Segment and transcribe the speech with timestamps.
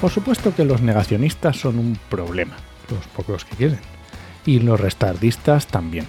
[0.00, 2.56] Por supuesto que los negacionistas son un problema,
[2.90, 3.80] los pocos que quieren,
[4.44, 6.06] y los restardistas también.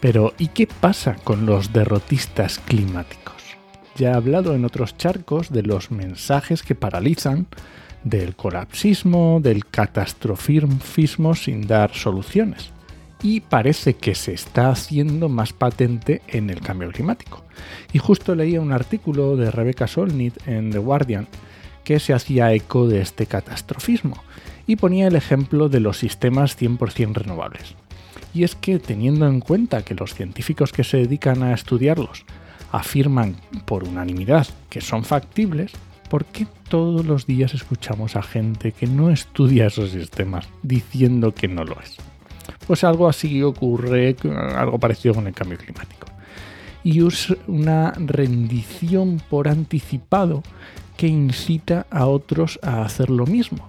[0.00, 3.36] Pero ¿y qué pasa con los derrotistas climáticos?
[3.96, 7.46] Ya he hablado en otros charcos de los mensajes que paralizan,
[8.04, 12.70] del colapsismo, del catastrofismo sin dar soluciones.
[13.22, 17.44] Y parece que se está haciendo más patente en el cambio climático.
[17.92, 21.26] Y justo leía un artículo de Rebecca Solnit en The Guardian
[21.84, 24.16] que se hacía eco de este catastrofismo
[24.66, 27.74] y ponía el ejemplo de los sistemas 100% renovables.
[28.32, 32.24] Y es que teniendo en cuenta que los científicos que se dedican a estudiarlos
[32.70, 35.72] afirman por unanimidad que son factibles,
[36.08, 41.48] ¿por qué todos los días escuchamos a gente que no estudia esos sistemas diciendo que
[41.48, 41.96] no lo es?
[42.66, 44.14] Pues algo así ocurre,
[44.56, 46.06] algo parecido con el cambio climático.
[46.82, 50.42] Y es una rendición por anticipado
[50.96, 53.68] que incita a otros a hacer lo mismo.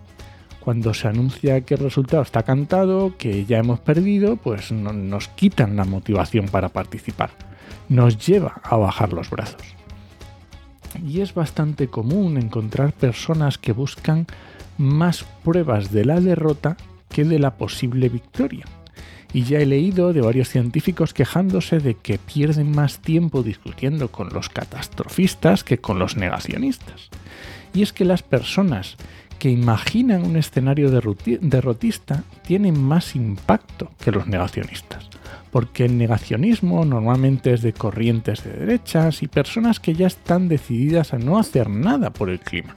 [0.59, 5.76] Cuando se anuncia que el resultado está cantado, que ya hemos perdido, pues nos quitan
[5.76, 7.32] la motivación para participar.
[7.89, 9.62] Nos lleva a bajar los brazos.
[11.06, 14.28] Y es bastante común encontrar personas que buscan
[14.78, 16.78] más pruebas de la derrota
[17.09, 18.66] que de la posible victoria.
[19.33, 24.30] Y ya he leído de varios científicos quejándose de que pierden más tiempo discutiendo con
[24.30, 27.09] los catastrofistas que con los negacionistas.
[27.73, 28.97] Y es que las personas
[29.41, 35.09] que imaginan un escenario derrotista tienen más impacto que los negacionistas.
[35.49, 41.14] Porque el negacionismo normalmente es de corrientes de derechas y personas que ya están decididas
[41.14, 42.75] a no hacer nada por el clima.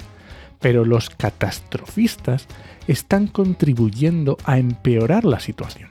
[0.59, 2.47] Pero los catastrofistas
[2.88, 5.91] están contribuyendo a empeorar la situación,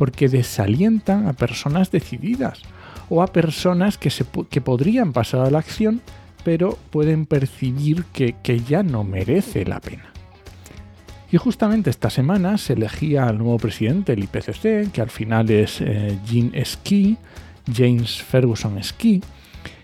[0.00, 2.62] porque desalientan a personas decididas
[3.10, 6.00] o a personas que, se, que podrían pasar a la acción
[6.42, 10.06] pero pueden percibir que, ya no merece la pena.
[11.30, 15.82] Y justamente esta semana se elegía al nuevo presidente del IPCC, que al final es
[15.82, 17.18] eh, Jean Ski,
[17.70, 19.20] James Ferguson Ski,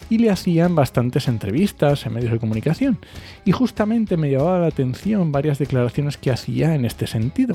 [0.09, 2.99] y le hacían bastantes entrevistas en medios de comunicación.
[3.45, 7.55] Y justamente me llamaba la atención varias declaraciones que hacía en este sentido.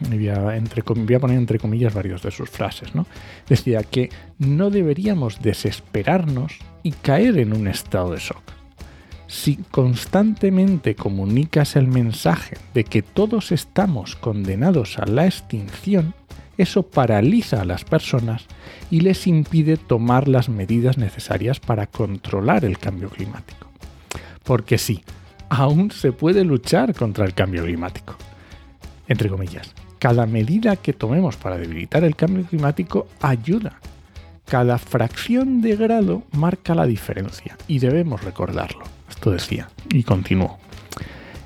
[0.00, 2.94] Voy a, entre, voy a poner entre comillas varios de sus frases.
[2.94, 3.06] ¿no?
[3.48, 8.42] Decía que no deberíamos desesperarnos y caer en un estado de shock.
[9.26, 16.14] Si constantemente comunicas el mensaje de que todos estamos condenados a la extinción,
[16.56, 18.46] eso paraliza a las personas
[18.90, 23.68] y les impide tomar las medidas necesarias para controlar el cambio climático.
[24.44, 25.02] Porque sí,
[25.48, 28.16] aún se puede luchar contra el cambio climático.
[29.08, 33.80] Entre comillas, cada medida que tomemos para debilitar el cambio climático ayuda
[34.44, 38.84] cada fracción de grado marca la diferencia y debemos recordarlo.
[39.08, 40.58] Esto decía y continuó.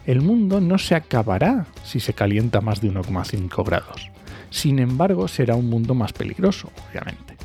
[0.06, 4.10] El mundo no se acabará si se calienta más de 1,5 grados.
[4.50, 7.36] Sin embargo, será un mundo más peligroso, obviamente.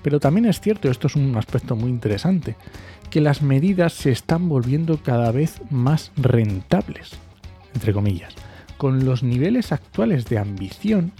[0.00, 2.56] Pero también es cierto, esto es un aspecto muy interesante,
[3.10, 7.10] que las medidas se están volviendo cada vez más rentables,
[7.74, 8.34] entre comillas.
[8.76, 11.12] Con los niveles actuales de ambición,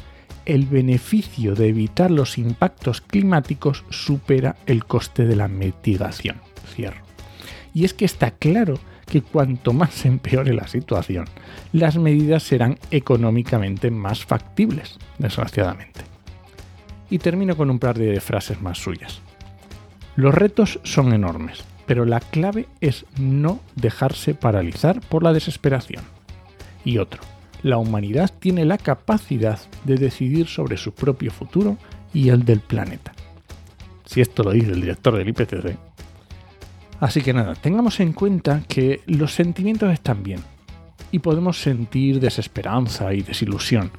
[0.44, 6.40] el beneficio de evitar los impactos climáticos supera el coste de la mitigación.
[6.74, 7.02] Cierro.
[7.74, 11.26] Y es que está claro que cuanto más se empeore la situación,
[11.72, 16.00] las medidas serán económicamente más factibles, desgraciadamente.
[17.10, 19.20] Y termino con un par de frases más suyas.
[20.16, 26.02] Los retos son enormes, pero la clave es no dejarse paralizar por la desesperación.
[26.84, 27.20] Y otro,
[27.62, 31.76] la humanidad tiene la capacidad de decidir sobre su propio futuro
[32.12, 33.12] y el del planeta.
[34.04, 35.76] Si esto lo dice el director del IPCC.
[37.00, 40.40] Así que nada, tengamos en cuenta que los sentimientos están bien
[41.10, 43.90] y podemos sentir desesperanza y desilusión,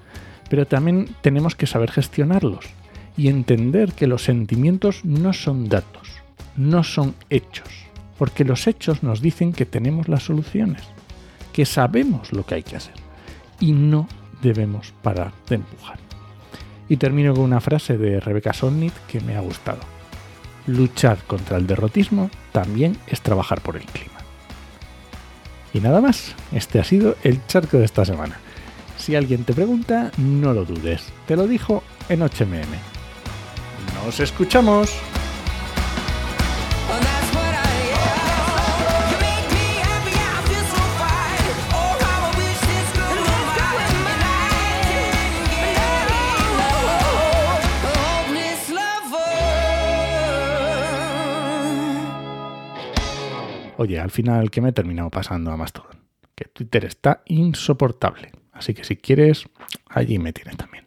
[0.50, 2.66] pero también tenemos que saber gestionarlos
[3.16, 6.10] y entender que los sentimientos no son datos,
[6.56, 7.70] no son hechos,
[8.18, 10.84] porque los hechos nos dicen que tenemos las soluciones,
[11.54, 13.07] que sabemos lo que hay que hacer
[13.60, 14.08] y no
[14.42, 15.98] debemos parar de empujar.
[16.90, 19.80] Y termino con una frase de Rebecca Solnit que me ha gustado.
[20.68, 24.18] Luchar contra el derrotismo también es trabajar por el clima.
[25.74, 28.40] Y nada más, este ha sido el charco de esta semana.
[28.98, 31.08] Si alguien te pregunta, no lo dudes.
[31.28, 32.74] Te lo dijo en HMM.
[34.04, 34.92] ¡Nos escuchamos!
[53.80, 56.02] Oye, al final, ¿qué me he terminado pasando a Mastodon?
[56.34, 58.32] Que Twitter está insoportable.
[58.52, 59.46] Así que si quieres,
[59.88, 60.87] allí me tienes también.